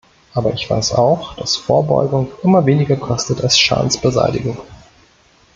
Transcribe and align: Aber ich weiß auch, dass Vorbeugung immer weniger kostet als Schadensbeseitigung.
Aber 0.33 0.51
ich 0.55 0.67
weiß 0.67 0.93
auch, 0.95 1.35
dass 1.35 1.55
Vorbeugung 1.55 2.31
immer 2.41 2.65
weniger 2.65 2.95
kostet 2.97 3.43
als 3.43 3.59
Schadensbeseitigung. 3.59 4.57